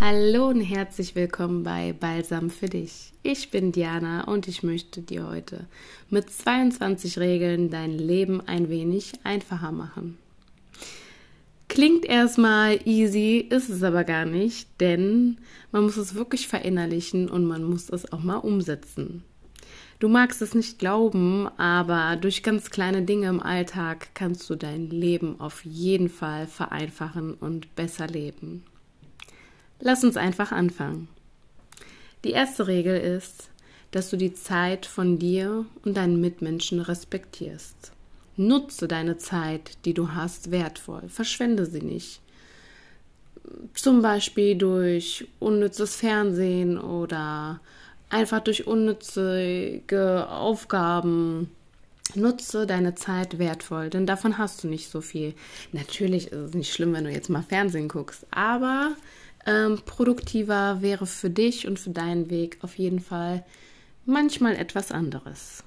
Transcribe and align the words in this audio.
Hallo 0.00 0.48
und 0.48 0.60
herzlich 0.60 1.14
willkommen 1.14 1.62
bei 1.62 1.92
Balsam 1.92 2.50
für 2.50 2.68
dich. 2.68 3.12
Ich 3.22 3.50
bin 3.50 3.70
Diana 3.70 4.24
und 4.24 4.48
ich 4.48 4.64
möchte 4.64 5.00
dir 5.00 5.28
heute 5.28 5.66
mit 6.10 6.28
22 6.28 7.18
Regeln 7.20 7.70
dein 7.70 7.96
Leben 7.96 8.40
ein 8.40 8.68
wenig 8.68 9.12
einfacher 9.22 9.70
machen. 9.70 10.18
Klingt 11.68 12.04
erstmal 12.04 12.80
easy, 12.84 13.38
ist 13.38 13.70
es 13.70 13.84
aber 13.84 14.02
gar 14.02 14.26
nicht, 14.26 14.68
denn 14.80 15.38
man 15.70 15.84
muss 15.84 15.96
es 15.96 16.16
wirklich 16.16 16.48
verinnerlichen 16.48 17.30
und 17.30 17.46
man 17.46 17.62
muss 17.62 17.88
es 17.88 18.12
auch 18.12 18.22
mal 18.22 18.38
umsetzen. 18.38 19.22
Du 20.00 20.08
magst 20.08 20.42
es 20.42 20.56
nicht 20.56 20.80
glauben, 20.80 21.48
aber 21.56 22.16
durch 22.16 22.42
ganz 22.42 22.70
kleine 22.70 23.02
Dinge 23.02 23.28
im 23.28 23.40
Alltag 23.40 24.08
kannst 24.14 24.50
du 24.50 24.56
dein 24.56 24.90
Leben 24.90 25.40
auf 25.40 25.64
jeden 25.64 26.08
Fall 26.08 26.48
vereinfachen 26.48 27.34
und 27.34 27.74
besser 27.76 28.08
leben. 28.08 28.64
Lass 29.80 30.04
uns 30.04 30.16
einfach 30.16 30.52
anfangen. 30.52 31.08
Die 32.24 32.30
erste 32.30 32.66
Regel 32.66 32.98
ist, 32.98 33.50
dass 33.90 34.10
du 34.10 34.16
die 34.16 34.34
Zeit 34.34 34.86
von 34.86 35.18
dir 35.18 35.66
und 35.84 35.96
deinen 35.96 36.20
Mitmenschen 36.20 36.80
respektierst. 36.80 37.92
Nutze 38.36 38.88
deine 38.88 39.18
Zeit, 39.18 39.78
die 39.84 39.94
du 39.94 40.12
hast, 40.12 40.50
wertvoll. 40.50 41.08
Verschwende 41.08 41.66
sie 41.66 41.82
nicht. 41.82 42.20
Zum 43.74 44.02
Beispiel 44.02 44.56
durch 44.56 45.28
unnützes 45.38 45.96
Fernsehen 45.96 46.78
oder 46.78 47.60
einfach 48.08 48.40
durch 48.40 48.66
unnützige 48.66 50.28
Aufgaben. 50.28 51.50
Nutze 52.16 52.66
deine 52.66 52.94
Zeit 52.94 53.38
wertvoll, 53.38 53.90
denn 53.90 54.06
davon 54.06 54.38
hast 54.38 54.64
du 54.64 54.68
nicht 54.68 54.90
so 54.90 55.00
viel. 55.00 55.34
Natürlich 55.72 56.28
ist 56.28 56.48
es 56.48 56.54
nicht 56.54 56.72
schlimm, 56.72 56.92
wenn 56.92 57.04
du 57.04 57.10
jetzt 57.10 57.30
mal 57.30 57.42
Fernsehen 57.42 57.88
guckst, 57.88 58.26
aber 58.30 58.94
ähm, 59.46 59.80
produktiver 59.84 60.80
wäre 60.80 61.06
für 61.06 61.30
dich 61.30 61.66
und 61.66 61.78
für 61.78 61.90
deinen 61.90 62.30
Weg 62.30 62.58
auf 62.62 62.78
jeden 62.78 63.00
Fall 63.00 63.44
manchmal 64.06 64.56
etwas 64.56 64.92
anderes. 64.92 65.64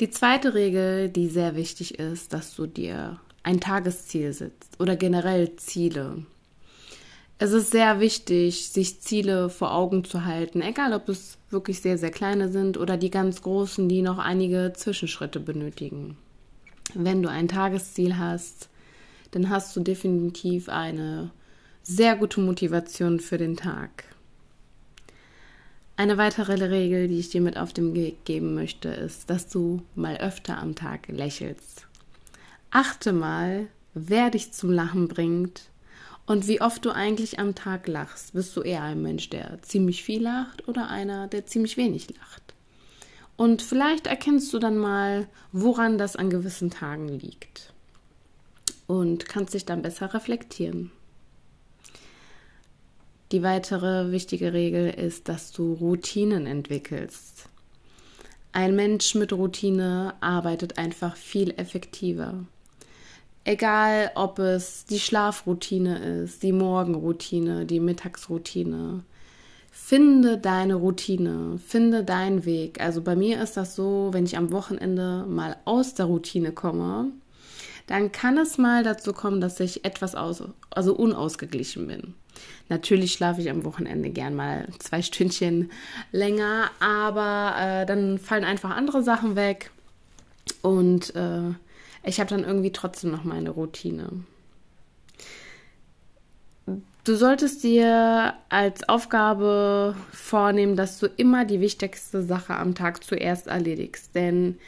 Die 0.00 0.10
zweite 0.10 0.54
Regel, 0.54 1.08
die 1.08 1.28
sehr 1.28 1.54
wichtig 1.54 1.98
ist, 1.98 2.32
dass 2.32 2.54
du 2.56 2.66
dir 2.66 3.20
ein 3.44 3.60
Tagesziel 3.60 4.32
setzt 4.32 4.80
oder 4.80 4.96
generell 4.96 5.54
Ziele. 5.56 6.24
Es 7.38 7.52
ist 7.52 7.70
sehr 7.70 8.00
wichtig, 8.00 8.70
sich 8.70 9.00
Ziele 9.00 9.50
vor 9.50 9.74
Augen 9.74 10.04
zu 10.04 10.24
halten, 10.24 10.62
egal 10.62 10.92
ob 10.92 11.08
es 11.08 11.36
wirklich 11.50 11.80
sehr, 11.80 11.98
sehr 11.98 12.10
kleine 12.10 12.48
sind 12.48 12.76
oder 12.76 12.96
die 12.96 13.10
ganz 13.10 13.42
großen, 13.42 13.88
die 13.88 14.02
noch 14.02 14.18
einige 14.18 14.72
Zwischenschritte 14.74 15.40
benötigen. 15.40 16.16
Wenn 16.94 17.22
du 17.22 17.28
ein 17.28 17.48
Tagesziel 17.48 18.18
hast, 18.18 18.68
dann 19.32 19.50
hast 19.50 19.76
du 19.76 19.80
definitiv 19.80 20.68
eine 20.68 21.30
sehr 21.86 22.16
gute 22.16 22.40
Motivation 22.40 23.20
für 23.20 23.36
den 23.36 23.58
Tag. 23.58 24.04
Eine 25.96 26.16
weitere 26.16 26.54
Regel, 26.54 27.08
die 27.08 27.18
ich 27.18 27.28
dir 27.28 27.42
mit 27.42 27.58
auf 27.58 27.74
den 27.74 27.94
Weg 27.94 28.24
geben 28.24 28.54
möchte, 28.54 28.88
ist, 28.88 29.28
dass 29.28 29.48
du 29.48 29.82
mal 29.94 30.16
öfter 30.16 30.56
am 30.56 30.74
Tag 30.74 31.08
lächelst. 31.08 31.86
Achte 32.70 33.12
mal, 33.12 33.66
wer 33.92 34.30
dich 34.30 34.52
zum 34.52 34.70
Lachen 34.70 35.08
bringt 35.08 35.68
und 36.24 36.48
wie 36.48 36.62
oft 36.62 36.84
du 36.86 36.90
eigentlich 36.90 37.38
am 37.38 37.54
Tag 37.54 37.86
lachst. 37.86 38.32
Bist 38.32 38.56
du 38.56 38.62
eher 38.62 38.82
ein 38.82 39.02
Mensch, 39.02 39.28
der 39.28 39.62
ziemlich 39.62 40.02
viel 40.02 40.22
lacht 40.22 40.66
oder 40.66 40.88
einer, 40.88 41.28
der 41.28 41.44
ziemlich 41.44 41.76
wenig 41.76 42.08
lacht? 42.16 42.54
Und 43.36 43.60
vielleicht 43.60 44.06
erkennst 44.06 44.54
du 44.54 44.58
dann 44.58 44.78
mal, 44.78 45.28
woran 45.52 45.98
das 45.98 46.16
an 46.16 46.30
gewissen 46.30 46.70
Tagen 46.70 47.08
liegt 47.08 47.74
und 48.86 49.28
kannst 49.28 49.52
dich 49.52 49.66
dann 49.66 49.82
besser 49.82 50.14
reflektieren. 50.14 50.90
Die 53.32 53.42
weitere 53.42 54.12
wichtige 54.12 54.52
Regel 54.52 54.90
ist, 54.90 55.28
dass 55.28 55.50
du 55.50 55.72
Routinen 55.74 56.46
entwickelst. 56.46 57.48
Ein 58.52 58.76
Mensch 58.76 59.14
mit 59.14 59.32
Routine 59.32 60.14
arbeitet 60.20 60.78
einfach 60.78 61.16
viel 61.16 61.50
effektiver. 61.56 62.44
Egal, 63.44 64.10
ob 64.14 64.38
es 64.38 64.84
die 64.84 65.00
Schlafroutine 65.00 66.22
ist, 66.22 66.42
die 66.42 66.52
Morgenroutine, 66.52 67.66
die 67.66 67.80
Mittagsroutine. 67.80 69.02
Finde 69.70 70.38
deine 70.38 70.76
Routine, 70.76 71.58
finde 71.58 72.04
deinen 72.04 72.44
Weg. 72.44 72.80
Also 72.80 73.02
bei 73.02 73.16
mir 73.16 73.42
ist 73.42 73.56
das 73.56 73.74
so, 73.74 74.10
wenn 74.12 74.24
ich 74.24 74.38
am 74.38 74.52
Wochenende 74.52 75.26
mal 75.28 75.56
aus 75.64 75.94
der 75.94 76.06
Routine 76.06 76.52
komme, 76.52 77.10
dann 77.86 78.12
kann 78.12 78.38
es 78.38 78.56
mal 78.56 78.84
dazu 78.84 79.12
kommen, 79.12 79.40
dass 79.40 79.60
ich 79.60 79.84
etwas 79.84 80.14
aus, 80.14 80.42
also 80.70 80.94
unausgeglichen 80.94 81.86
bin. 81.86 82.14
Natürlich 82.68 83.12
schlafe 83.12 83.40
ich 83.40 83.50
am 83.50 83.64
Wochenende 83.64 84.10
gern 84.10 84.34
mal 84.34 84.68
zwei 84.78 85.02
Stündchen 85.02 85.70
länger, 86.12 86.70
aber 86.80 87.54
äh, 87.58 87.86
dann 87.86 88.18
fallen 88.18 88.44
einfach 88.44 88.70
andere 88.70 89.02
Sachen 89.02 89.36
weg. 89.36 89.70
Und 90.62 91.14
äh, 91.14 91.54
ich 92.04 92.20
habe 92.20 92.30
dann 92.30 92.44
irgendwie 92.44 92.72
trotzdem 92.72 93.10
noch 93.10 93.24
meine 93.24 93.50
Routine. 93.50 94.10
Du 97.04 97.16
solltest 97.16 97.62
dir 97.62 98.34
als 98.48 98.88
Aufgabe 98.88 99.94
vornehmen, 100.10 100.74
dass 100.74 100.98
du 100.98 101.06
immer 101.06 101.44
die 101.44 101.60
wichtigste 101.60 102.22
Sache 102.22 102.56
am 102.56 102.74
Tag 102.74 103.04
zuerst 103.04 103.46
erledigst, 103.46 104.14
denn 104.14 104.58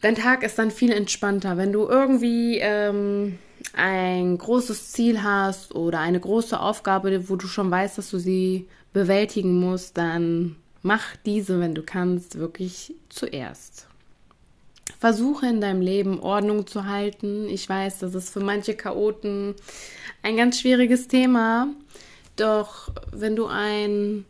dein 0.00 0.14
Tag 0.14 0.44
ist 0.44 0.60
dann 0.60 0.70
viel 0.70 0.92
entspannter, 0.92 1.56
wenn 1.56 1.72
du 1.72 1.88
irgendwie 1.88 2.58
ähm, 2.60 3.38
ein 3.72 4.38
großes 4.38 4.92
Ziel 4.92 5.22
hast 5.22 5.74
oder 5.74 6.00
eine 6.00 6.20
große 6.20 6.58
Aufgabe, 6.58 7.28
wo 7.28 7.36
du 7.36 7.46
schon 7.46 7.70
weißt, 7.70 7.98
dass 7.98 8.10
du 8.10 8.18
sie 8.18 8.68
bewältigen 8.92 9.58
musst, 9.58 9.96
dann 9.96 10.56
mach 10.82 11.16
diese, 11.24 11.60
wenn 11.60 11.74
du 11.74 11.82
kannst, 11.82 12.38
wirklich 12.38 12.94
zuerst. 13.08 13.88
Versuche 14.98 15.46
in 15.46 15.60
deinem 15.60 15.80
Leben 15.80 16.20
Ordnung 16.20 16.66
zu 16.66 16.84
halten. 16.86 17.48
Ich 17.48 17.68
weiß, 17.68 17.98
das 17.98 18.14
ist 18.14 18.30
für 18.30 18.40
manche 18.40 18.74
Chaoten 18.74 19.54
ein 20.22 20.36
ganz 20.36 20.60
schwieriges 20.60 21.08
Thema. 21.08 21.68
Doch 22.36 22.90
wenn 23.12 23.36
du 23.36 23.46
einen 23.46 24.24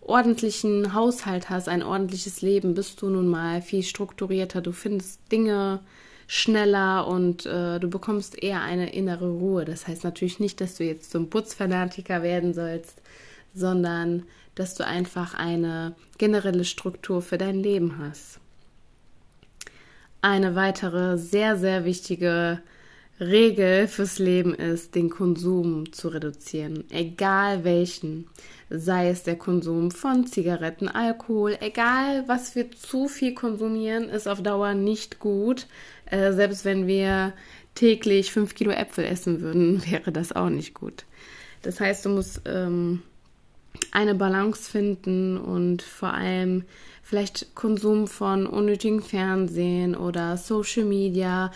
ordentlichen 0.00 0.94
Haushalt 0.94 1.50
hast, 1.50 1.68
ein 1.68 1.82
ordentliches 1.82 2.40
Leben, 2.40 2.74
bist 2.74 3.00
du 3.02 3.10
nun 3.10 3.28
mal 3.28 3.62
viel 3.62 3.82
strukturierter. 3.82 4.60
Du 4.60 4.72
findest 4.72 5.20
Dinge 5.30 5.80
schneller 6.28 7.08
und 7.08 7.46
äh, 7.46 7.80
du 7.80 7.88
bekommst 7.88 8.40
eher 8.40 8.60
eine 8.60 8.92
innere 8.92 9.30
Ruhe. 9.30 9.64
Das 9.64 9.88
heißt 9.88 10.04
natürlich 10.04 10.38
nicht, 10.38 10.60
dass 10.60 10.76
du 10.76 10.84
jetzt 10.84 11.10
zum 11.10 11.30
Putzfanatiker 11.30 12.22
werden 12.22 12.52
sollst, 12.52 13.00
sondern 13.54 14.24
dass 14.54 14.74
du 14.74 14.84
einfach 14.84 15.34
eine 15.34 15.96
generelle 16.18 16.64
Struktur 16.64 17.22
für 17.22 17.38
dein 17.38 17.62
Leben 17.62 17.98
hast. 17.98 18.40
Eine 20.20 20.54
weitere 20.54 21.16
sehr, 21.16 21.56
sehr 21.56 21.86
wichtige 21.86 22.60
Regel 23.20 23.88
fürs 23.88 24.18
Leben 24.18 24.54
ist, 24.54 24.94
den 24.94 25.10
Konsum 25.10 25.92
zu 25.92 26.08
reduzieren, 26.08 26.84
egal 26.90 27.64
welchen. 27.64 28.28
Sei 28.70 29.08
es 29.08 29.22
der 29.22 29.36
Konsum 29.36 29.90
von 29.90 30.26
Zigaretten, 30.26 30.88
Alkohol, 30.88 31.56
egal 31.60 32.24
was 32.28 32.54
wir 32.54 32.70
zu 32.70 33.08
viel 33.08 33.34
konsumieren, 33.34 34.08
ist 34.08 34.28
auf 34.28 34.42
Dauer 34.42 34.74
nicht 34.74 35.18
gut. 35.18 35.66
Äh, 36.06 36.32
selbst 36.32 36.64
wenn 36.64 36.86
wir 36.86 37.32
täglich 37.74 38.30
fünf 38.30 38.54
Kilo 38.54 38.70
Äpfel 38.70 39.04
essen 39.04 39.40
würden, 39.40 39.82
wäre 39.90 40.12
das 40.12 40.32
auch 40.32 40.50
nicht 40.50 40.74
gut. 40.74 41.04
Das 41.62 41.80
heißt, 41.80 42.04
du 42.04 42.10
musst 42.10 42.42
ähm, 42.46 43.02
eine 43.90 44.14
Balance 44.14 44.70
finden 44.70 45.38
und 45.38 45.82
vor 45.82 46.12
allem 46.12 46.64
vielleicht 47.02 47.54
Konsum 47.54 48.06
von 48.06 48.46
unnötigem 48.46 49.02
Fernsehen 49.02 49.96
oder 49.96 50.36
Social 50.36 50.84
Media 50.84 51.50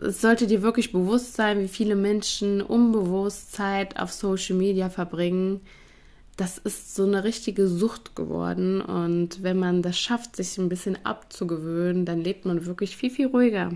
es 0.00 0.20
sollte 0.20 0.46
dir 0.46 0.62
wirklich 0.62 0.92
bewusst 0.92 1.34
sein, 1.34 1.60
wie 1.60 1.68
viele 1.68 1.96
Menschen 1.96 2.62
unbewusst 2.62 3.52
Zeit 3.52 3.98
auf 3.98 4.12
Social 4.12 4.56
Media 4.56 4.90
verbringen. 4.90 5.60
Das 6.36 6.56
ist 6.56 6.94
so 6.94 7.04
eine 7.04 7.24
richtige 7.24 7.66
Sucht 7.66 8.14
geworden. 8.14 8.80
Und 8.80 9.42
wenn 9.42 9.58
man 9.58 9.82
das 9.82 9.98
schafft, 9.98 10.36
sich 10.36 10.56
ein 10.56 10.68
bisschen 10.68 11.04
abzugewöhnen, 11.04 12.04
dann 12.04 12.20
lebt 12.20 12.44
man 12.44 12.64
wirklich 12.64 12.96
viel, 12.96 13.10
viel 13.10 13.26
ruhiger. 13.26 13.72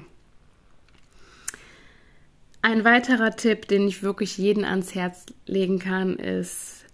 Ein 2.64 2.84
weiterer 2.84 3.34
Tipp, 3.34 3.66
den 3.66 3.88
ich 3.88 4.04
wirklich 4.04 4.38
jeden 4.38 4.64
ans 4.64 4.94
Herz 4.94 5.26
legen 5.46 5.80
kann, 5.80 6.16
ist, 6.16 6.84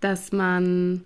dass 0.00 0.32
man 0.32 1.04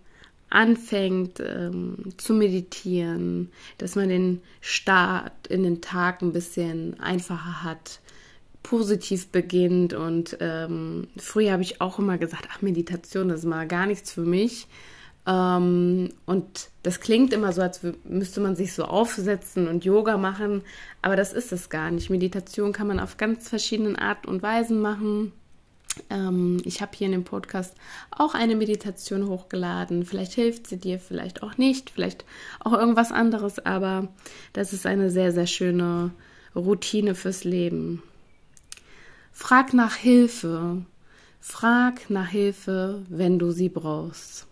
anfängt 0.51 1.41
ähm, 1.41 1.97
zu 2.17 2.35
meditieren, 2.35 3.51
dass 3.79 3.97
man 3.97 4.09
den 4.09 4.43
Start 4.61 5.47
in 5.49 5.63
den 5.63 5.81
Tag 5.81 6.23
ein 6.23 6.33
bisschen 6.33 6.99
einfacher 7.01 7.63
hat, 7.63 8.01
positiv 8.63 9.29
beginnt. 9.29 9.95
Und 9.95 10.37
ähm, 10.41 11.09
früher 11.17 11.53
habe 11.53 11.63
ich 11.63 11.81
auch 11.81 11.99
immer 11.99 12.19
gesagt, 12.19 12.49
ach, 12.51 12.63
Meditation, 12.63 13.29
das 13.29 13.41
ist 13.41 13.47
mal 13.47 13.67
gar 13.67 13.87
nichts 13.87 14.13
für 14.13 14.23
mich. 14.23 14.67
Ähm, 15.27 16.11
und 16.25 16.71
das 16.83 17.01
klingt 17.01 17.35
immer 17.35 17.53
so, 17.53 17.61
als 17.61 17.81
müsste 18.05 18.41
man 18.41 18.57
sich 18.57 18.73
so 18.73 18.85
aufsetzen 18.85 19.69
und 19.69 19.85
Yoga 19.85 20.17
machen, 20.17 20.63
aber 21.03 21.17
das 21.17 21.35
ist 21.35 21.53
es 21.53 21.69
gar 21.69 21.91
nicht. 21.91 22.09
Meditation 22.09 22.73
kann 22.73 22.87
man 22.87 22.99
auf 22.99 23.19
ganz 23.19 23.49
verschiedenen 23.49 23.97
Arten 23.97 24.29
und 24.29 24.43
Weisen 24.43 24.81
machen. 24.81 25.33
Ähm, 26.11 26.61
ich 26.65 26.81
habe 26.81 26.93
hier 26.95 27.07
in 27.07 27.13
dem 27.13 27.25
Podcast 27.25 27.75
auch 28.11 28.35
eine 28.35 28.57
Meditation 28.57 29.29
hochgeladen. 29.29 30.05
Vielleicht 30.05 30.33
hilft 30.33 30.67
sie 30.67 30.79
dir, 30.79 30.99
vielleicht 30.99 31.43
auch 31.43 31.57
nicht, 31.57 31.91
vielleicht 31.91 32.25
auch 32.61 32.73
irgendwas 32.73 33.13
anderes, 33.13 33.59
aber 33.59 34.09
das 34.53 34.73
ist 34.73 34.87
eine 34.87 35.11
sehr, 35.11 35.33
sehr 35.33 35.47
schöne 35.47 36.11
Routine 36.55 37.15
fürs 37.15 37.45
Leben. 37.45 38.03
Frag 39.33 39.73
nach 39.73 39.95
Hilfe. 39.95 40.85
Frag 41.41 42.11
nach 42.11 42.29
Hilfe, 42.29 43.03
wenn 43.09 43.39
du 43.39 43.53
sie 43.53 43.69
brauchst. 43.69 44.47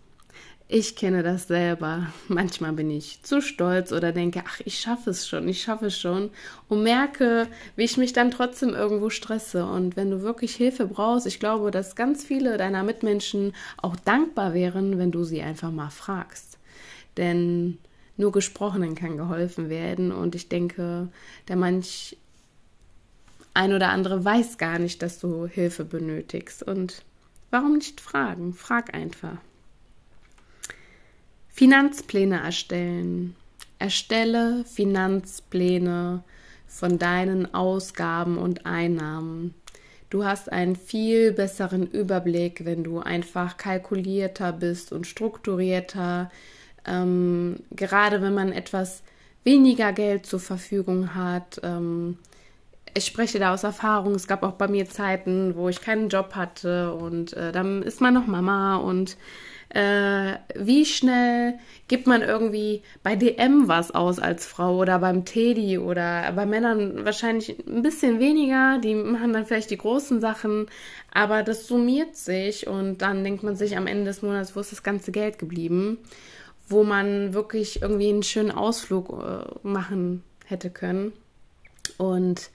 Ich 0.69 0.97
kenne 0.97 1.23
das 1.23 1.47
selber. 1.47 2.11
Manchmal 2.27 2.73
bin 2.73 2.89
ich 2.89 3.23
zu 3.23 3.41
stolz 3.41 3.93
oder 3.93 4.11
denke, 4.11 4.43
ach, 4.45 4.59
ich 4.65 4.79
schaffe 4.79 5.11
es 5.11 5.25
schon, 5.25 5.47
ich 5.47 5.61
schaffe 5.61 5.85
es 5.85 5.97
schon 5.97 6.29
und 6.67 6.83
merke, 6.83 7.47
wie 7.77 7.85
ich 7.85 7.95
mich 7.95 8.11
dann 8.11 8.31
trotzdem 8.31 8.73
irgendwo 8.73 9.09
stresse. 9.09 9.65
Und 9.65 9.95
wenn 9.95 10.11
du 10.11 10.23
wirklich 10.23 10.55
Hilfe 10.55 10.85
brauchst, 10.87 11.25
ich 11.25 11.39
glaube, 11.39 11.71
dass 11.71 11.95
ganz 11.95 12.25
viele 12.25 12.57
deiner 12.57 12.83
Mitmenschen 12.83 13.53
auch 13.77 13.95
dankbar 13.95 14.53
wären, 14.53 14.97
wenn 14.97 15.11
du 15.11 15.23
sie 15.23 15.41
einfach 15.41 15.71
mal 15.71 15.89
fragst. 15.89 16.57
Denn 17.15 17.77
nur 18.17 18.33
Gesprochenen 18.33 18.93
kann 18.93 19.15
geholfen 19.15 19.69
werden 19.69 20.11
und 20.11 20.35
ich 20.35 20.49
denke, 20.49 21.07
der 21.47 21.55
manch 21.55 22.17
ein 23.53 23.73
oder 23.73 23.89
andere 23.89 24.25
weiß 24.25 24.57
gar 24.57 24.79
nicht, 24.79 25.01
dass 25.01 25.17
du 25.19 25.45
Hilfe 25.47 25.85
benötigst. 25.85 26.61
Und 26.61 27.05
warum 27.51 27.77
nicht 27.77 28.01
fragen? 28.01 28.53
Frag 28.53 28.93
einfach. 28.93 29.37
Finanzpläne 31.57 32.39
erstellen. 32.43 33.35
Erstelle 33.79 34.63
Finanzpläne 34.65 36.23
von 36.67 36.99
deinen 36.99 37.51
Ausgaben 37.51 38.37
und 38.37 38.67
Einnahmen. 38.67 39.55
Du 40.11 40.23
hast 40.23 40.51
einen 40.51 40.75
viel 40.75 41.31
besseren 41.31 41.87
Überblick, 41.87 42.63
wenn 42.63 42.83
du 42.83 42.99
einfach 42.99 43.57
kalkulierter 43.57 44.53
bist 44.53 44.91
und 44.91 45.07
strukturierter. 45.07 46.29
Ähm, 46.85 47.55
gerade 47.71 48.21
wenn 48.21 48.35
man 48.35 48.51
etwas 48.51 49.01
weniger 49.43 49.93
Geld 49.93 50.27
zur 50.27 50.39
Verfügung 50.39 51.15
hat. 51.15 51.59
Ähm, 51.63 52.19
ich 52.93 53.05
spreche 53.05 53.39
da 53.39 53.55
aus 53.55 53.63
Erfahrung. 53.63 54.13
Es 54.13 54.27
gab 54.27 54.43
auch 54.43 54.53
bei 54.53 54.67
mir 54.67 54.87
Zeiten, 54.87 55.55
wo 55.55 55.69
ich 55.69 55.81
keinen 55.81 56.09
Job 56.09 56.35
hatte 56.35 56.93
und 56.93 57.33
äh, 57.33 57.51
dann 57.51 57.81
ist 57.81 57.99
man 57.99 58.13
noch 58.13 58.27
Mama 58.27 58.75
und 58.75 59.17
äh, 59.69 60.35
wie 60.55 60.85
schnell 60.85 61.59
gibt 61.87 62.07
man 62.07 62.21
irgendwie 62.21 62.83
bei 63.03 63.15
DM 63.15 63.67
was 63.67 63.91
aus 63.91 64.19
als 64.19 64.45
Frau 64.45 64.77
oder 64.77 64.99
beim 64.99 65.25
Teddy 65.25 65.77
oder 65.77 66.31
bei 66.33 66.45
Männern 66.45 67.05
wahrscheinlich 67.05 67.57
ein 67.67 67.81
bisschen 67.81 68.19
weniger. 68.19 68.79
Die 68.79 68.95
machen 68.95 69.33
dann 69.33 69.45
vielleicht 69.45 69.71
die 69.71 69.77
großen 69.77 70.21
Sachen, 70.21 70.67
aber 71.13 71.43
das 71.43 71.67
summiert 71.67 72.15
sich 72.15 72.67
und 72.67 73.01
dann 73.01 73.23
denkt 73.23 73.43
man 73.43 73.55
sich 73.55 73.77
am 73.77 73.87
Ende 73.87 74.05
des 74.05 74.21
Monats, 74.21 74.55
wo 74.55 74.59
ist 74.61 74.71
das 74.71 74.83
ganze 74.83 75.11
Geld 75.11 75.37
geblieben, 75.37 75.97
wo 76.69 76.83
man 76.83 77.33
wirklich 77.33 77.81
irgendwie 77.81 78.09
einen 78.09 78.23
schönen 78.23 78.51
Ausflug 78.51 79.09
äh, 79.09 79.67
machen 79.67 80.23
hätte 80.45 80.69
können. 80.69 81.11
Und 81.97 82.49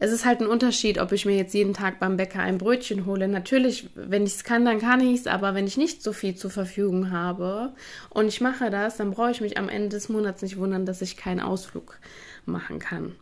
es 0.00 0.12
ist 0.12 0.24
halt 0.24 0.40
ein 0.40 0.46
Unterschied, 0.46 0.98
ob 0.98 1.12
ich 1.12 1.26
mir 1.26 1.36
jetzt 1.36 1.52
jeden 1.52 1.74
Tag 1.74 2.00
beim 2.00 2.16
Bäcker 2.16 2.40
ein 2.40 2.56
Brötchen 2.56 3.04
hole. 3.04 3.28
Natürlich, 3.28 3.90
wenn 3.94 4.24
ich 4.24 4.34
es 4.34 4.44
kann, 4.44 4.64
dann 4.64 4.80
kann 4.80 5.00
ich 5.00 5.20
es, 5.20 5.26
aber 5.26 5.54
wenn 5.54 5.66
ich 5.66 5.76
nicht 5.76 6.02
so 6.02 6.14
viel 6.14 6.34
zur 6.34 6.50
Verfügung 6.50 7.10
habe 7.10 7.74
und 8.08 8.26
ich 8.26 8.40
mache 8.40 8.70
das, 8.70 8.96
dann 8.96 9.10
brauche 9.10 9.30
ich 9.30 9.42
mich 9.42 9.58
am 9.58 9.68
Ende 9.68 9.90
des 9.90 10.08
Monats 10.08 10.40
nicht 10.40 10.56
wundern, 10.56 10.86
dass 10.86 11.02
ich 11.02 11.18
keinen 11.18 11.40
Ausflug 11.40 11.98
machen 12.46 12.78
kann. 12.78 13.12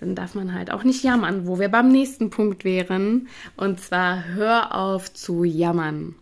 Dann 0.00 0.14
darf 0.14 0.34
man 0.34 0.52
halt 0.52 0.70
auch 0.70 0.84
nicht 0.84 1.02
jammern, 1.02 1.46
wo 1.46 1.58
wir 1.58 1.70
beim 1.70 1.88
nächsten 1.88 2.28
Punkt 2.28 2.62
wären. 2.62 3.28
Und 3.56 3.80
zwar 3.80 4.26
hör 4.26 4.74
auf 4.74 5.12
zu 5.12 5.44
jammern. 5.44 6.14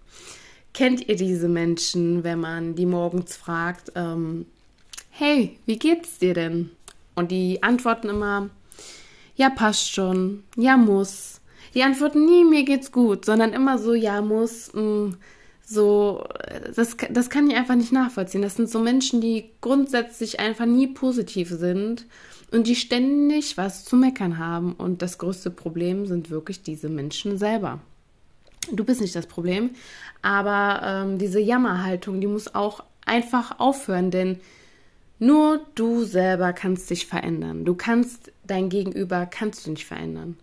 Kennt 0.73 1.09
ihr 1.09 1.17
diese 1.17 1.49
Menschen, 1.49 2.23
wenn 2.23 2.39
man 2.39 2.77
die 2.77 2.87
morgens 2.87 3.35
fragt, 3.35 3.91
ähm, 3.97 4.47
hey, 5.11 5.59
wie 5.67 5.79
geht's 5.79 6.19
dir 6.19 6.35
denn? 6.35 6.71
Und 7.17 7.33
die 7.33 7.63
antworten 7.63 8.09
immer, 8.09 8.51
ja, 9.37 9.51
passt 9.51 9.93
schon, 9.93 10.43
ja, 10.57 10.77
muss. 10.77 11.41
Die 11.75 11.83
antworten 11.83 12.25
nie, 12.25 12.45
mir 12.45 12.65
geht's 12.65 12.91
gut, 12.91 13.25
sondern 13.25 13.53
immer 13.53 13.79
so, 13.79 13.95
ja, 13.95 14.23
muss, 14.23 14.73
mh, 14.73 14.83
mm, 14.83 15.17
so, 15.69 16.25
das, 16.77 16.97
das 17.11 17.29
kann 17.29 17.51
ich 17.51 17.57
einfach 17.57 17.75
nicht 17.75 17.93
nachvollziehen. 17.93 18.43
Das 18.43 18.55
sind 18.55 18.71
so 18.71 18.79
Menschen, 18.79 19.21
die 19.21 19.51
grundsätzlich 19.61 20.39
einfach 20.39 20.65
nie 20.65 20.87
positiv 20.87 21.51
sind 21.51 22.07
und 22.53 22.69
die 22.69 22.77
ständig 22.77 23.57
was 23.59 23.85
zu 23.85 23.97
meckern 23.97 24.39
haben. 24.39 24.75
Und 24.75 25.03
das 25.03 25.19
größte 25.19 25.51
Problem 25.51 26.07
sind 26.07 26.31
wirklich 26.31 26.63
diese 26.63 26.89
Menschen 26.89 27.37
selber. 27.37 27.81
Du 28.73 28.85
bist 28.85 29.01
nicht 29.01 29.17
das 29.17 29.27
Problem, 29.27 29.71
aber 30.23 30.81
ähm, 30.85 31.19
diese 31.19 31.41
Jammerhaltung, 31.41 32.21
die 32.21 32.27
muss 32.29 32.55
auch 32.55 32.85
einfach 33.05 33.59
aufhören, 33.59 34.11
denn 34.11 34.39
nur 35.19 35.61
du 35.75 36.05
selber 36.05 36.53
kannst 36.53 36.91
dich 36.91 37.07
verändern. 37.07 37.65
Du 37.65 37.75
kannst 37.75 38.33
dein 38.47 38.69
Gegenüber 38.69 39.27
kannst 39.27 39.67
du 39.67 39.71
nicht 39.71 39.87
verändern. 39.87 40.37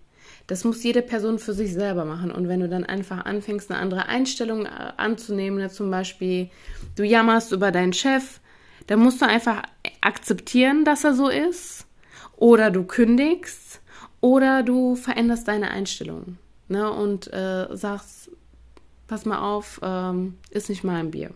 Das 0.48 0.64
muss 0.64 0.84
jede 0.84 1.02
Person 1.02 1.40
für 1.40 1.54
sich 1.54 1.74
selber 1.74 2.06
machen. 2.06 2.32
Und 2.32 2.48
wenn 2.48 2.60
du 2.60 2.68
dann 2.68 2.84
einfach 2.84 3.26
anfängst, 3.26 3.72
eine 3.72 3.80
andere 3.80 4.08
Einstellung 4.08 4.66
äh, 4.66 4.92
anzunehmen, 4.98 5.60
ne, 5.60 5.70
zum 5.70 5.90
Beispiel 5.90 6.50
du 6.96 7.04
jammerst 7.04 7.52
über 7.52 7.72
deinen 7.72 7.94
Chef, 7.94 8.40
dann 8.88 9.00
musst 9.00 9.22
du 9.22 9.28
einfach 9.28 9.64
akzeptieren, 10.02 10.84
dass 10.84 11.04
er 11.04 11.14
so 11.14 11.30
ist. 11.30 11.86
Oder 12.36 12.72
du 12.72 12.84
kündigst. 12.84 13.82
Oder 14.20 14.64
du 14.64 14.96
veränderst 14.96 15.48
deine 15.48 15.70
Einstellung. 15.72 16.38
Ne, 16.68 16.92
und 16.92 17.32
äh, 17.32 17.68
sagst, 17.72 18.32
pass 19.08 19.26
mal 19.26 19.40
auf, 19.40 19.80
ähm, 19.84 20.38
ist 20.50 20.70
nicht 20.70 20.84
mein 20.84 21.12
Bier. 21.12 21.32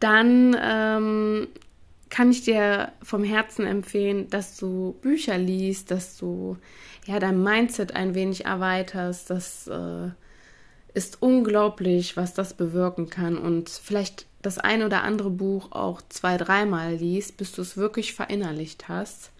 Dann 0.00 0.56
ähm, 0.60 1.48
kann 2.10 2.30
ich 2.30 2.42
dir 2.42 2.92
vom 3.02 3.24
Herzen 3.24 3.66
empfehlen, 3.66 4.30
dass 4.30 4.56
du 4.56 4.96
Bücher 5.00 5.38
liest, 5.38 5.90
dass 5.90 6.16
du 6.16 6.56
ja 7.06 7.18
dein 7.18 7.42
Mindset 7.42 7.94
ein 7.94 8.14
wenig 8.14 8.44
erweiterst. 8.44 9.30
Das 9.30 9.66
äh, 9.66 10.10
ist 10.94 11.22
unglaublich, 11.22 12.16
was 12.16 12.34
das 12.34 12.54
bewirken 12.54 13.10
kann. 13.10 13.36
Und 13.36 13.68
vielleicht 13.68 14.26
das 14.42 14.58
ein 14.58 14.82
oder 14.82 15.02
andere 15.02 15.30
Buch 15.30 15.72
auch 15.72 16.02
zwei, 16.08 16.36
dreimal 16.36 16.94
liest, 16.94 17.36
bis 17.36 17.52
du 17.52 17.62
es 17.62 17.76
wirklich 17.76 18.14
verinnerlicht 18.14 18.88
hast. 18.88 19.32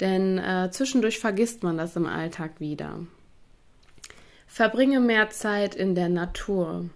Denn 0.00 0.38
äh, 0.38 0.68
zwischendurch 0.70 1.18
vergisst 1.18 1.62
man 1.62 1.78
das 1.78 1.96
im 1.96 2.06
Alltag 2.06 2.60
wieder. 2.60 3.00
Verbringe 4.46 5.00
mehr 5.00 5.30
Zeit 5.30 5.74
in 5.74 5.94
der 5.94 6.08
Natur. 6.08 6.90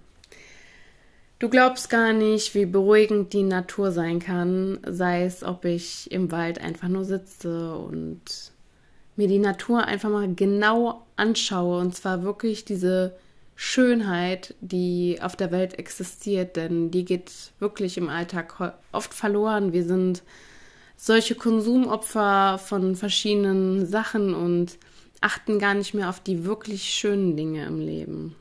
Du 1.42 1.48
glaubst 1.48 1.90
gar 1.90 2.12
nicht, 2.12 2.54
wie 2.54 2.66
beruhigend 2.66 3.32
die 3.32 3.42
Natur 3.42 3.90
sein 3.90 4.20
kann, 4.20 4.78
sei 4.86 5.24
es, 5.24 5.42
ob 5.42 5.64
ich 5.64 6.08
im 6.12 6.30
Wald 6.30 6.60
einfach 6.60 6.86
nur 6.86 7.04
sitze 7.04 7.74
und 7.74 8.52
mir 9.16 9.26
die 9.26 9.40
Natur 9.40 9.84
einfach 9.84 10.08
mal 10.08 10.32
genau 10.32 11.04
anschaue 11.16 11.80
und 11.80 11.96
zwar 11.96 12.22
wirklich 12.22 12.64
diese 12.64 13.16
Schönheit, 13.56 14.54
die 14.60 15.18
auf 15.20 15.34
der 15.34 15.50
Welt 15.50 15.80
existiert, 15.80 16.54
denn 16.54 16.92
die 16.92 17.04
geht 17.04 17.32
wirklich 17.58 17.98
im 17.98 18.08
Alltag 18.08 18.78
oft 18.92 19.12
verloren. 19.12 19.72
Wir 19.72 19.84
sind 19.84 20.22
solche 20.96 21.34
Konsumopfer 21.34 22.58
von 22.58 22.94
verschiedenen 22.94 23.84
Sachen 23.84 24.32
und 24.32 24.78
achten 25.20 25.58
gar 25.58 25.74
nicht 25.74 25.92
mehr 25.92 26.08
auf 26.08 26.20
die 26.20 26.44
wirklich 26.44 26.84
schönen 26.84 27.36
Dinge 27.36 27.66
im 27.66 27.80
Leben. 27.80 28.36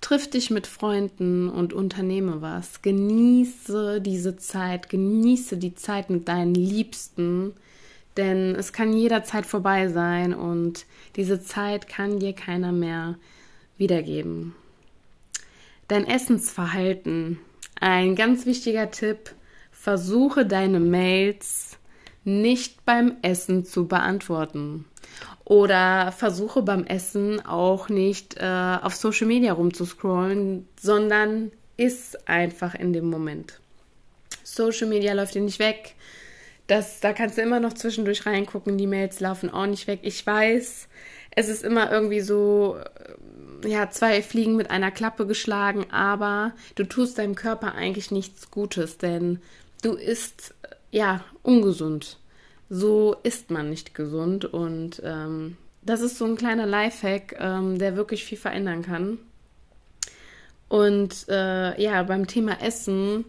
Triff 0.00 0.30
dich 0.30 0.50
mit 0.50 0.66
Freunden 0.66 1.48
und 1.48 1.72
unternehme 1.72 2.40
was. 2.40 2.82
Genieße 2.82 4.00
diese 4.00 4.36
Zeit, 4.36 4.88
genieße 4.88 5.56
die 5.56 5.74
Zeit 5.74 6.08
mit 6.08 6.28
deinen 6.28 6.54
Liebsten, 6.54 7.52
denn 8.16 8.54
es 8.54 8.72
kann 8.72 8.92
jederzeit 8.92 9.44
vorbei 9.44 9.88
sein 9.88 10.34
und 10.34 10.86
diese 11.16 11.42
Zeit 11.42 11.88
kann 11.88 12.20
dir 12.20 12.32
keiner 12.32 12.72
mehr 12.72 13.16
wiedergeben. 13.76 14.54
Dein 15.88 16.06
Essensverhalten. 16.06 17.38
Ein 17.80 18.14
ganz 18.14 18.44
wichtiger 18.44 18.90
Tipp. 18.90 19.34
Versuche 19.70 20.44
deine 20.44 20.80
Mails 20.80 21.78
nicht 22.24 22.84
beim 22.84 23.16
Essen 23.22 23.64
zu 23.64 23.86
beantworten. 23.86 24.84
Oder 25.48 26.12
versuche 26.12 26.60
beim 26.60 26.84
Essen 26.84 27.44
auch 27.46 27.88
nicht 27.88 28.36
äh, 28.36 28.76
auf 28.82 28.94
Social 28.94 29.26
Media 29.26 29.54
rumzuscrollen, 29.54 30.68
sondern 30.78 31.52
iss 31.78 32.16
einfach 32.26 32.74
in 32.74 32.92
dem 32.92 33.08
Moment. 33.08 33.58
Social 34.44 34.88
Media 34.88 35.14
läuft 35.14 35.34
dir 35.34 35.40
nicht 35.40 35.58
weg. 35.58 35.94
Das, 36.66 37.00
da 37.00 37.14
kannst 37.14 37.38
du 37.38 37.42
immer 37.42 37.60
noch 37.60 37.72
zwischendurch 37.72 38.26
reingucken, 38.26 38.76
die 38.76 38.86
Mails 38.86 39.20
laufen 39.20 39.48
auch 39.48 39.64
nicht 39.64 39.86
weg. 39.86 40.00
Ich 40.02 40.26
weiß, 40.26 40.86
es 41.34 41.48
ist 41.48 41.64
immer 41.64 41.90
irgendwie 41.90 42.20
so, 42.20 42.76
äh, 43.62 43.70
ja, 43.70 43.88
zwei 43.88 44.20
Fliegen 44.20 44.54
mit 44.54 44.70
einer 44.70 44.90
Klappe 44.90 45.26
geschlagen, 45.26 45.86
aber 45.90 46.52
du 46.74 46.84
tust 46.84 47.16
deinem 47.16 47.36
Körper 47.36 47.74
eigentlich 47.74 48.10
nichts 48.10 48.50
Gutes, 48.50 48.98
denn 48.98 49.38
du 49.82 49.94
isst, 49.94 50.52
ja, 50.90 51.24
ungesund 51.42 52.18
so 52.70 53.16
ist 53.22 53.50
man 53.50 53.70
nicht 53.70 53.94
gesund 53.94 54.44
und 54.44 55.00
ähm, 55.04 55.56
das 55.82 56.00
ist 56.00 56.18
so 56.18 56.26
ein 56.26 56.36
kleiner 56.36 56.66
Lifehack, 56.66 57.36
ähm, 57.38 57.78
der 57.78 57.96
wirklich 57.96 58.24
viel 58.24 58.38
verändern 58.38 58.82
kann. 58.82 59.18
Und 60.68 61.26
äh, 61.28 61.80
ja, 61.80 62.02
beim 62.02 62.26
Thema 62.26 62.60
Essen, 62.60 63.24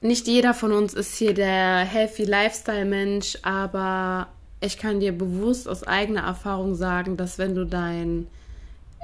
nicht 0.00 0.26
jeder 0.26 0.54
von 0.54 0.72
uns 0.72 0.94
ist 0.94 1.14
hier 1.14 1.34
der 1.34 1.78
Healthy 1.78 2.24
Lifestyle 2.24 2.86
Mensch, 2.86 3.38
aber 3.42 4.28
ich 4.60 4.78
kann 4.78 4.98
dir 4.98 5.12
bewusst 5.12 5.68
aus 5.68 5.84
eigener 5.84 6.22
Erfahrung 6.22 6.74
sagen, 6.74 7.16
dass 7.16 7.38
wenn 7.38 7.54
du 7.54 7.64
dein 7.66 8.26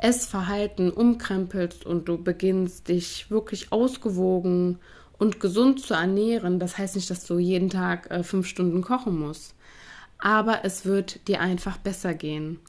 Essverhalten 0.02 0.90
umkrempelst 0.90 1.87
und 1.87 2.08
du 2.08 2.23
beginnst, 2.23 2.88
dich 2.88 3.30
wirklich 3.30 3.73
ausgewogen 3.73 4.78
und 5.18 5.40
gesund 5.40 5.80
zu 5.80 5.94
ernähren, 5.94 6.58
das 6.58 6.78
heißt 6.78 6.96
nicht, 6.96 7.11
dass 7.11 7.25
du 7.26 7.38
jeden 7.38 7.70
Tag 7.70 8.11
äh, 8.11 8.23
fünf 8.23 8.46
Stunden 8.46 8.82
kochen 8.82 9.18
musst, 9.18 9.54
aber 10.18 10.64
es 10.64 10.85
wird 10.85 11.26
dir 11.28 11.40
einfach 11.40 11.78
besser 11.78 12.14
gehen. 12.14 12.61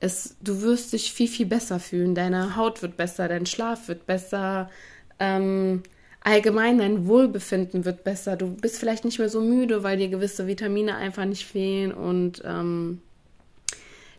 Es, 0.00 0.36
du 0.42 0.62
wirst 0.62 0.92
dich 0.92 1.12
viel, 1.12 1.28
viel 1.28 1.46
besser 1.46 1.80
fühlen. 1.80 2.14
Deine 2.14 2.56
Haut 2.56 2.82
wird 2.82 2.96
besser, 2.96 3.28
dein 3.28 3.46
Schlaf 3.46 3.88
wird 3.88 4.06
besser, 4.06 4.70
ähm, 5.18 5.82
allgemein 6.20 6.78
dein 6.78 7.06
Wohlbefinden 7.06 7.84
wird 7.84 8.04
besser. 8.04 8.36
Du 8.36 8.54
bist 8.54 8.78
vielleicht 8.78 9.04
nicht 9.04 9.18
mehr 9.18 9.28
so 9.28 9.40
müde, 9.40 9.82
weil 9.82 9.98
dir 9.98 10.08
gewisse 10.08 10.46
Vitamine 10.46 10.96
einfach 10.96 11.24
nicht 11.24 11.46
fehlen 11.46 11.92
und 11.92 12.42
ähm, 12.44 13.00